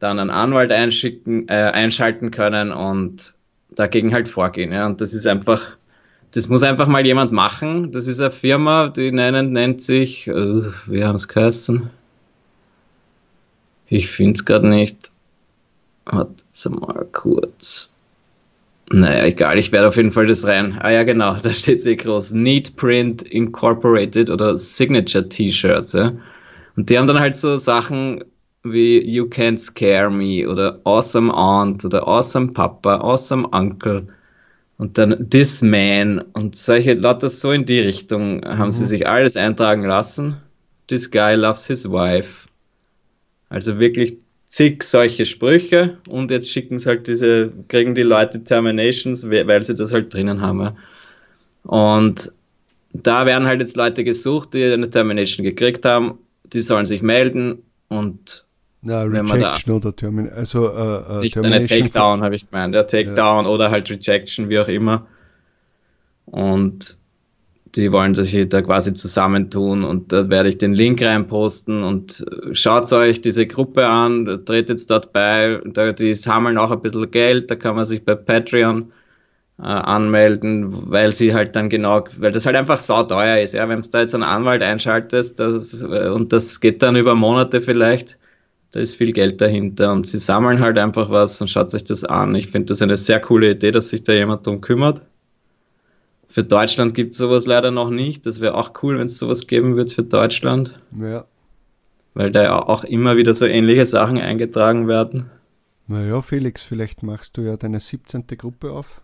[0.00, 3.34] dann einen Anwalt einschicken, äh, einschalten können und
[3.70, 4.72] dagegen halt vorgehen.
[4.72, 4.86] Ja.
[4.86, 5.76] Und das ist einfach,
[6.32, 7.92] das muss einfach mal jemand machen.
[7.92, 11.90] Das ist eine Firma, die nennen, nennt sich, uh, wie haben es geheißen?
[13.86, 15.12] Ich finde es gerade nicht.
[16.06, 17.94] Warte mal kurz.
[18.92, 20.76] Naja, egal, ich werde auf jeden Fall das rein.
[20.80, 22.32] Ah ja, genau, da steht sehr groß.
[22.32, 26.12] Neat Print Incorporated oder Signature T-Shirts, ja.
[26.76, 28.24] Und die haben dann halt so Sachen
[28.62, 34.06] wie You Can't Scare Me oder Awesome Aunt oder Awesome Papa, Awesome Uncle
[34.78, 38.72] und dann This Man und solche, lauter so in die Richtung haben mhm.
[38.72, 40.36] sie sich alles eintragen lassen.
[40.88, 42.48] This guy loves his wife.
[43.50, 44.16] Also wirklich
[44.50, 49.76] zig solche Sprüche und jetzt schicken sie halt diese, kriegen die Leute Terminations, weil sie
[49.76, 50.76] das halt drinnen haben.
[51.62, 52.32] Und
[52.92, 57.62] da werden halt jetzt Leute gesucht, die eine Termination gekriegt haben, die sollen sich melden
[57.88, 58.44] und
[58.82, 60.38] na, Rejection oder Termination.
[60.38, 62.74] Also, äh, äh, nicht eine Takedown, habe ich gemeint.
[62.74, 63.50] Ja, Takedown ja.
[63.50, 65.06] oder halt Rejection, wie auch immer.
[66.24, 66.96] Und
[67.76, 72.54] die wollen sich da quasi zusammentun und da werde ich den Link reinposten und äh,
[72.54, 77.50] schaut euch diese Gruppe an, tretet dort bei, da, die sammeln auch ein bisschen Geld,
[77.50, 78.92] da kann man sich bei Patreon
[79.58, 83.82] äh, anmelden, weil sie halt dann genau, weil das halt einfach sauteuer ist, ja, wenn
[83.82, 88.18] du da jetzt einen Anwalt einschaltest das, äh, und das geht dann über Monate vielleicht,
[88.72, 92.04] da ist viel Geld dahinter und sie sammeln halt einfach was und schaut euch das
[92.04, 92.34] an.
[92.36, 95.02] Ich finde das eine sehr coole Idee, dass sich da jemand drum kümmert.
[96.30, 98.24] Für Deutschland gibt es sowas leider noch nicht.
[98.24, 100.80] Das wäre auch cool, wenn es sowas geben würde für Deutschland.
[100.98, 101.24] Ja.
[102.14, 105.30] Weil da ja auch immer wieder so ähnliche Sachen eingetragen werden.
[105.88, 108.26] Naja, Felix, vielleicht machst du ja deine 17.
[108.38, 109.00] Gruppe auf.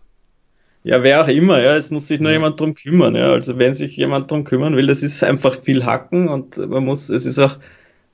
[0.83, 2.37] Ja, wer auch immer, ja, es muss sich nur ja.
[2.37, 3.33] jemand drum kümmern, ja.
[3.33, 7.09] Also wenn sich jemand drum kümmern will, das ist einfach viel Hacken und man muss,
[7.09, 7.57] es ist auch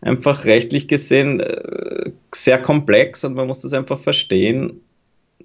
[0.01, 4.81] einfach rechtlich gesehen äh, sehr komplex und man muss das einfach verstehen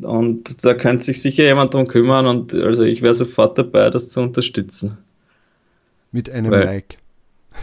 [0.02, 4.08] und da könnte sich sicher jemand drum kümmern und also ich wäre sofort dabei, das
[4.08, 4.98] zu unterstützen.
[6.12, 6.98] Mit einem Weil, Like.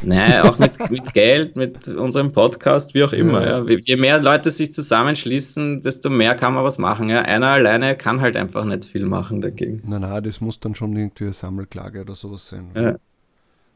[0.04, 3.46] Nein, auch mit, mit Geld, mit unserem Podcast, wie auch immer.
[3.46, 3.64] Ja.
[3.64, 3.78] Ja.
[3.84, 7.10] Je mehr Leute sich zusammenschließen, desto mehr kann man was machen.
[7.10, 7.22] Ja.
[7.22, 9.82] Einer alleine kann halt einfach nicht viel machen dagegen.
[9.86, 12.70] Nein, nein, das muss dann schon irgendwie eine Sammelklage oder sowas sein.
[12.76, 12.96] Ja.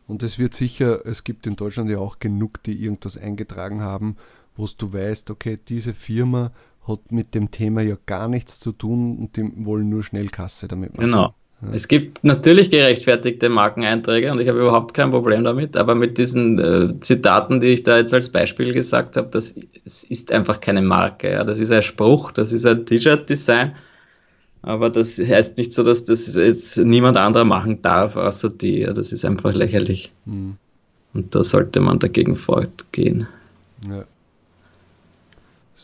[0.07, 4.17] Und es wird sicher, es gibt in Deutschland ja auch genug, die irgendwas eingetragen haben,
[4.55, 6.51] wo du weißt, okay, diese Firma
[6.87, 10.67] hat mit dem Thema ja gar nichts zu tun und die wollen nur schnell Kasse
[10.67, 11.05] damit machen.
[11.05, 11.35] Genau.
[11.61, 11.69] Ja.
[11.73, 16.57] Es gibt natürlich gerechtfertigte Markeneinträge und ich habe überhaupt kein Problem damit, aber mit diesen
[16.57, 21.31] äh, Zitaten, die ich da jetzt als Beispiel gesagt habe, das ist einfach keine Marke.
[21.31, 21.43] Ja.
[21.43, 23.75] Das ist ein Spruch, das ist ein T-Shirt-Design,
[24.61, 28.79] aber das heißt nicht so, dass das jetzt niemand anderer machen darf, außer die.
[28.79, 28.93] Ja.
[28.93, 30.11] Das ist einfach lächerlich.
[30.25, 30.55] Mhm.
[31.13, 33.27] Und da sollte man dagegen fortgehen.
[33.87, 34.05] Ja.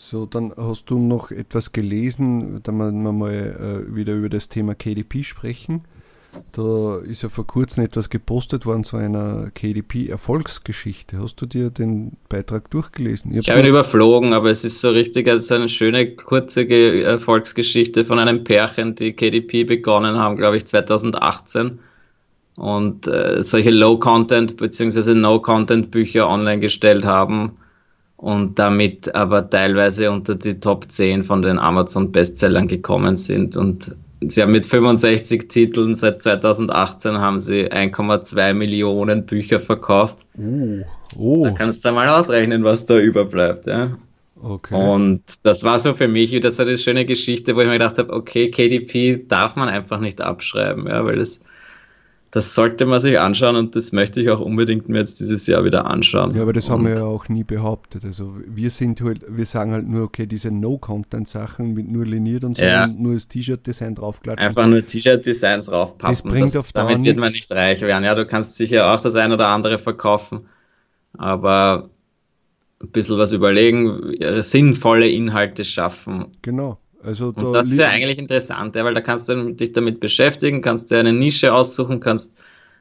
[0.07, 3.31] So, dann hast du noch etwas gelesen, da wir mal
[3.89, 5.81] äh, wieder über das Thema KDP sprechen.
[6.51, 11.17] Da ist ja vor kurzem etwas gepostet worden zu einer KDP-Erfolgsgeschichte.
[11.17, 13.31] Hast du dir den Beitrag durchgelesen?
[13.31, 18.05] Ich, ich habe ihn überflogen, aber es ist so richtig also eine schöne, kurze Erfolgsgeschichte
[18.05, 21.79] von einem Pärchen, die KDP begonnen haben, glaube ich, 2018
[22.57, 25.15] und äh, solche Low-Content bzw.
[25.15, 27.57] No-Content-Bücher online gestellt haben
[28.17, 33.57] und damit aber teilweise unter die Top 10 von den Amazon-Bestsellern gekommen sind.
[33.57, 40.25] Und sie haben mit 65 Titeln seit 2018 haben sie 1,2 Millionen Bücher verkauft.
[40.37, 40.81] Uh,
[41.17, 41.43] oh.
[41.43, 43.67] Da kannst du mal ausrechnen, was da überbleibt.
[43.67, 43.97] Ja.
[44.41, 44.75] Okay.
[44.75, 47.97] Und das war so für mich wieder so eine schöne Geschichte, wo ich mir gedacht
[47.97, 51.39] habe, okay, KDP darf man einfach nicht abschreiben, ja, weil das
[52.35, 55.63] das sollte man sich anschauen und das möchte ich auch unbedingt mir jetzt dieses Jahr
[55.63, 56.35] wieder anschauen.
[56.35, 58.03] Ja, aber das und haben wir ja auch nie behauptet.
[58.03, 62.57] Also wir sind halt, wir sagen halt nur, okay, diese No-Content-Sachen mit nur liniert und
[62.57, 62.83] so Ja.
[62.83, 64.49] und nur das T-Shirt-Design draufklatschen.
[64.49, 66.13] Einfach nur T-Shirt-Designs raufpappen.
[66.13, 68.03] Das bringt auf Dauer damit wird man nicht reich werden.
[68.03, 70.41] Ja, du kannst sicher auch das ein oder andere verkaufen,
[71.13, 71.89] aber
[72.83, 76.25] ein bisschen was überlegen, sinnvolle Inhalte schaffen.
[76.41, 76.79] Genau.
[77.05, 79.99] Also da Und das ist ja eigentlich interessant, ja, weil da kannst du dich damit
[79.99, 82.35] beschäftigen, kannst dir eine Nische aussuchen, kannst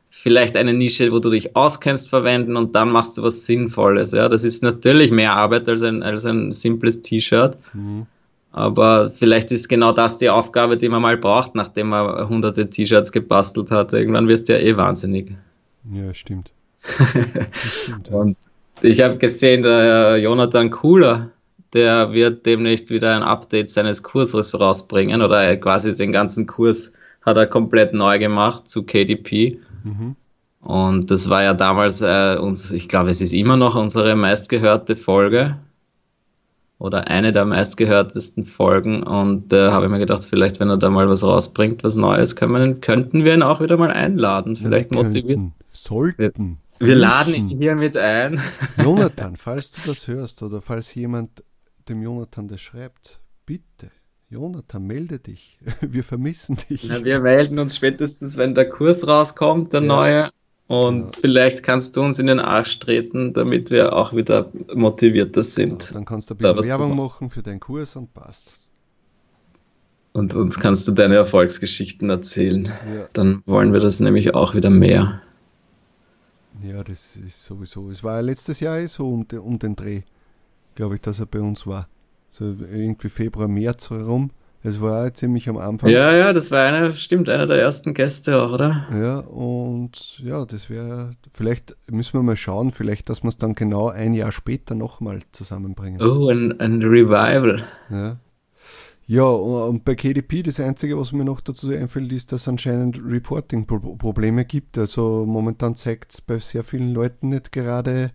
[0.09, 4.13] vielleicht eine Nische, wo du dich auskennst, verwenden und dann machst du was Sinnvolles.
[4.13, 7.59] Ja, das ist natürlich mehr Arbeit als ein, als ein simples T-Shirt.
[7.75, 8.07] Mhm.
[8.53, 13.11] Aber vielleicht ist genau das die Aufgabe, die man mal braucht, nachdem man hunderte T-Shirts
[13.11, 13.93] gebastelt hat.
[13.93, 15.33] Irgendwann wirst du ja eh wahnsinnig.
[15.93, 16.51] Ja, stimmt.
[16.85, 18.09] Stimmt.
[18.09, 18.15] Ja.
[18.15, 18.37] Und
[18.83, 21.31] ich habe gesehen, der Jonathan Kuhler,
[21.75, 27.37] der wird demnächst wieder ein Update seines Kurses rausbringen oder quasi den ganzen Kurs hat
[27.37, 29.59] er komplett neu gemacht zu KDP.
[29.83, 30.17] Mhm.
[30.61, 34.97] Und das war ja damals äh, uns, ich glaube, es ist immer noch unsere meistgehörte
[34.97, 35.59] Folge
[36.79, 39.03] oder eine der meistgehörtesten Folgen.
[39.03, 42.37] Und da habe ich mir gedacht, vielleicht, wenn er da mal was rausbringt, was Neues,
[42.37, 44.57] können wir, könnten wir ihn auch wieder mal einladen.
[44.57, 45.27] Vielleicht Wir motivieren.
[45.27, 46.59] könnten, sollten.
[46.79, 47.49] Wir laden müssen.
[47.51, 48.41] ihn hier mit ein.
[48.83, 51.43] Jonathan, falls du das hörst oder falls jemand
[51.89, 53.91] dem Jonathan das schreibt, bitte,
[54.29, 55.59] Jonathan, melde dich.
[55.81, 56.85] Wir vermissen dich.
[56.89, 59.87] Na, wir melden uns spätestens, wenn der Kurs rauskommt, der Ja.
[59.87, 60.31] neue.
[60.67, 61.21] Und Ja.
[61.21, 65.95] vielleicht kannst du uns in den Arsch treten, damit wir auch wieder motivierter sind.
[65.95, 67.29] Dann kannst du ein bisschen Werbung machen.
[67.31, 68.55] für deinen Kurs und passt.
[70.15, 72.65] Und uns kannst du deine Erfolgsgeschichten erzählen.
[72.67, 75.21] Ja, Dann wollen wir das nämlich auch wieder mehr.
[76.63, 77.91] ja das ist sowieso.
[77.91, 80.03] Es war ja letztes Jahr eh so um, um den Dreh,
[80.75, 81.89] glaube ich, dass er bei uns war.
[82.31, 84.31] So irgendwie Februar, März herum.
[84.67, 85.91] Es war ja ziemlich am Anfang.
[85.91, 88.87] Ja, ja, das war einer, stimmt, einer der ersten Gäste auch, oder?
[88.99, 93.55] Ja, und ja, das wäre, vielleicht müssen wir mal schauen, vielleicht, dass wir es dann
[93.55, 96.01] genau ein Jahr später nochmal zusammenbringen.
[96.01, 97.63] Oh, ein, ein Revival.
[97.91, 98.17] Ja.
[99.07, 102.99] Ja, und bei KDP, das Einzige, was mir noch dazu einfällt, ist, dass es anscheinend
[103.05, 104.79] Reporting-Probleme gibt.
[104.79, 108.13] Also momentan zeigt es bei sehr vielen Leuten nicht gerade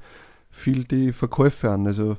[0.49, 1.85] viel die Verkäufe an.
[1.85, 2.17] Also,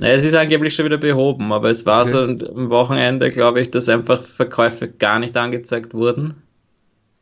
[0.00, 2.08] Naja, es ist angeblich schon wieder behoben, aber es war Okay.
[2.08, 6.42] so am Wochenende, glaube ich, dass einfach Verkäufe gar nicht angezeigt wurden.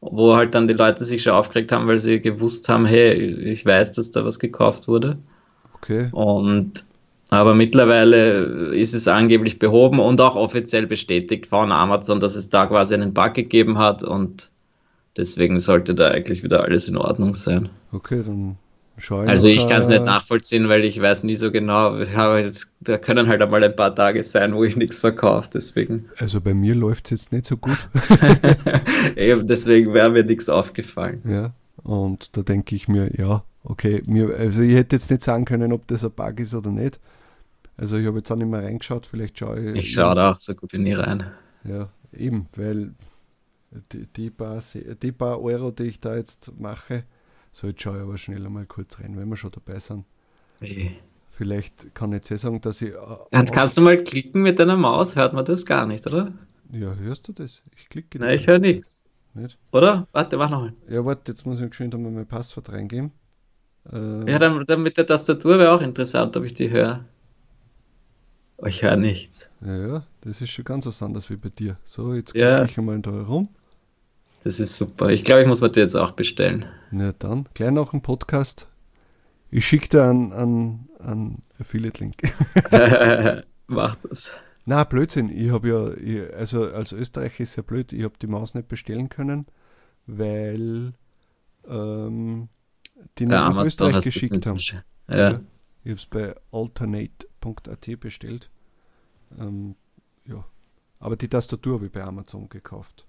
[0.01, 3.67] Wo halt dann die Leute sich schon aufgeregt haben, weil sie gewusst haben, hey, ich
[3.67, 5.19] weiß, dass da was gekauft wurde.
[5.75, 6.13] okay.
[6.13, 6.85] Und
[7.31, 12.67] aber mittlerweile ist es angeblich behoben und auch offiziell bestätigt von Amazon, dass es da
[12.67, 14.51] quasi einen Bug gegeben hat und
[15.17, 17.71] deswegen sollte da eigentlich wieder alles in Ordnung sein.
[17.93, 18.57] Okay, dann
[18.99, 21.97] schaue ich Also ich kann es nicht nachvollziehen, weil ich weiß nie so genau.
[21.99, 25.51] Jetzt, da können halt einmal ein paar Tage sein, wo ich nichts verkaufe.
[25.53, 27.89] Deswegen, Also bei mir läuft es jetzt nicht so gut.
[29.17, 31.23] eben deswegen wäre mir nichts aufgefallen.
[31.25, 31.53] ja.
[31.85, 35.73] Und da denke ich mir, ja, okay, mir, also ich hätte jetzt nicht sagen können,
[35.73, 37.01] ob das ein Bug ist oder nicht.
[37.79, 39.79] Also ich habe jetzt auch nicht mehr reingeschaut, vielleicht schaue ich.
[39.79, 41.25] Ich schaue da auch so gut wie nie rein.
[41.65, 42.93] Ja, eben, weil
[43.93, 44.61] die, die, paar,
[45.03, 47.05] die paar Euro, die ich da jetzt mache,
[47.59, 50.05] so jetzt schaue ich aber schnell einmal kurz rein, wenn wir schon dabei sind.
[50.61, 50.97] Wie?
[51.31, 52.91] Vielleicht kann ich jetzt eh sagen, dass ich.
[52.95, 52.97] äh,
[53.31, 55.15] Kannst, kannst du mal klicken mit deiner Maus?
[55.17, 56.33] Hört man das gar nicht, oder?
[56.73, 57.63] Ja, hörst du das?
[57.77, 58.19] Ich klicke.
[58.19, 59.03] Nein, ich höre nichts.
[59.35, 59.57] Nicht?
[59.73, 60.07] Oder?
[60.13, 60.73] Warte, mach nochmal.
[60.89, 63.13] Ja, warte, jetzt muss ich geschwind einmal mein Passwort reingeben.
[63.93, 67.05] Äh, Ja, dann, dann mit der Tastatur wäre auch interessant, ob ich die höre.
[68.59, 69.51] Oh, ich höre nichts.
[69.61, 71.77] ja, ja, das ist schon ganz was anderes wie bei dir.
[71.85, 72.57] So, jetzt Ja.
[72.57, 73.49] klicke ich einmal da herum.
[74.45, 75.11] Das ist super.
[75.11, 76.65] Ich glaube, ich muss mir die jetzt auch bestellen.
[76.91, 78.69] Na dann, gleich nach dem Podcast.
[79.51, 82.17] Ich schicke dir einen, einen, einen Affiliate-Link.
[83.67, 84.31] Mach das.
[84.65, 85.31] Na, Blödsinn.
[85.31, 88.69] Ich habe ja, ich, also als Österreicher ist ja blöd, ich habe die Maus nicht
[88.69, 89.47] bestellen können,
[90.07, 90.93] weil
[91.67, 92.49] ähm,
[93.19, 94.57] die nicht Ja, nach Österreich geschickt haben.
[94.57, 94.85] bestellt.
[95.09, 95.41] Ja.
[95.85, 98.51] Ich habe es bei alternate.at bestellt.
[99.39, 99.75] Ähm,
[100.27, 100.45] ja.
[101.01, 103.07] Aber die Tastatur habe ich bei Amazon gekauft.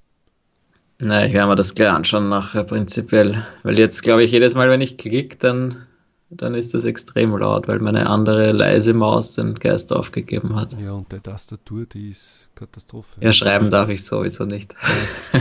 [1.02, 3.46] Na, ich werde mir das gleich anschauen nachher prinzipiell.
[3.64, 5.88] Weil jetzt glaube ich, jedes Mal, wenn ich klicke, dann,
[6.30, 10.76] dann ist das extrem laut, weil meine andere leise Maus den Geist aufgegeben hat.
[10.78, 13.22] Ja, und die Tastatur, die ist Katastrophe.
[13.22, 14.76] Ja, schreiben darf ich sowieso nicht.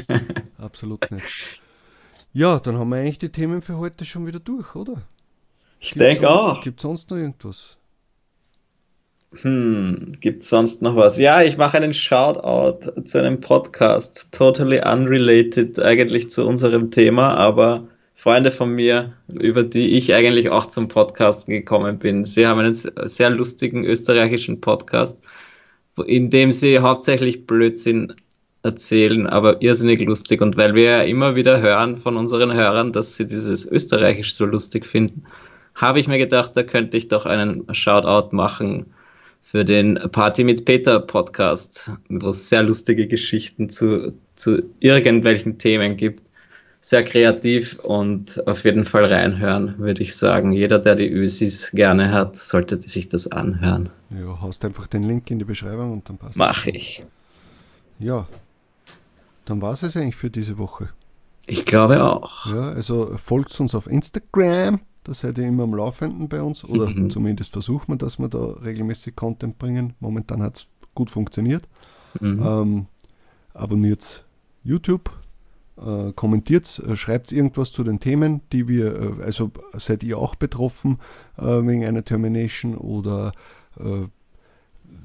[0.09, 0.21] Ja,
[0.59, 1.61] absolut nicht.
[2.33, 5.03] Ja, dann haben wir eigentlich die Themen für heute schon wieder durch, oder?
[5.81, 6.63] Ich denke auch.
[6.63, 7.78] Gibt es sonst noch irgendwas?
[9.35, 11.19] Hm, gibt es sonst noch was?
[11.19, 17.87] Ja, ich mache einen Shoutout zu einem Podcast, totally unrelated eigentlich zu unserem Thema, aber
[18.15, 22.25] Freunde von mir, über die ich eigentlich auch zum Podcasten gekommen bin.
[22.25, 25.21] Sie haben einen sehr lustigen österreichischen Podcast,
[26.07, 28.15] in dem sie hauptsächlich Blödsinn
[28.63, 30.41] erzählen, aber irrsinnig lustig.
[30.41, 34.47] Und weil wir ja immer wieder hören von unseren Hörern, dass sie dieses Österreichisch so
[34.47, 35.25] lustig finden,
[35.75, 38.87] habe ich mir gedacht, da könnte ich doch einen Shoutout machen
[39.51, 45.97] für den Party mit Peter Podcast, wo es sehr lustige Geschichten zu, zu irgendwelchen Themen
[45.97, 46.23] gibt.
[46.83, 50.53] Sehr kreativ und auf jeden Fall reinhören, würde ich sagen.
[50.53, 53.89] Jeder, der die Ösis gerne hat, sollte sich das anhören.
[54.11, 57.05] Ja, haust einfach den Link in die Beschreibung und dann passt Mach ich.
[57.99, 58.29] Ja,
[59.47, 60.91] dann war es es eigentlich für diese Woche.
[61.47, 62.47] Ich glaube auch.
[62.53, 66.91] Ja, also folgt uns auf Instagram da seid ihr immer am Laufenden bei uns oder
[66.91, 67.09] mhm.
[67.09, 69.95] zumindest versucht man, dass wir da regelmäßig Content bringen.
[70.01, 71.67] Momentan hat es gut funktioniert.
[72.21, 72.43] Mhm.
[72.45, 72.87] Ähm,
[73.55, 74.27] abonniert
[74.65, 75.11] YouTube,
[75.79, 80.35] äh, kommentiert, äh, schreibt irgendwas zu den Themen, die wir, äh, also seid ihr auch
[80.35, 80.99] betroffen
[81.39, 83.33] äh, wegen einer Termination oder
[83.81, 84.09] äh,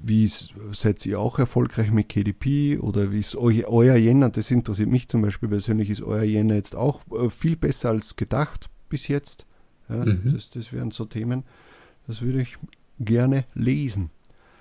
[0.01, 0.29] wie
[0.73, 5.07] seid ihr auch erfolgreich mit KDP oder wie ist eu, euer Jänner, das interessiert mich
[5.07, 9.45] zum Beispiel persönlich, ist euer Jänner jetzt auch äh, viel besser als gedacht bis jetzt?
[9.89, 10.21] Ja, mhm.
[10.25, 11.43] das, das wären so Themen,
[12.07, 12.57] das würde ich
[12.99, 14.09] gerne lesen.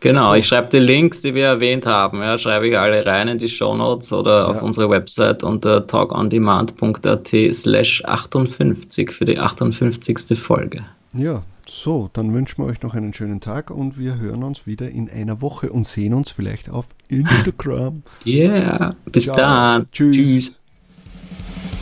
[0.01, 3.39] Genau, ich schreibe die Links, die wir erwähnt haben, ja, schreibe ich alle rein in
[3.39, 4.45] die Show Notes oder ja.
[4.47, 10.37] auf unsere Website unter talkondemand.at slash 58 für die 58.
[10.37, 10.85] Folge.
[11.15, 14.91] Ja, so, dann wünschen wir euch noch einen schönen Tag und wir hören uns wieder
[14.91, 18.03] in einer Woche und sehen uns vielleicht auf Instagram.
[18.27, 19.37] Yeah, bis Ciao.
[19.37, 19.87] dann.
[19.93, 20.17] Tschüss.
[20.17, 20.62] Tschüss.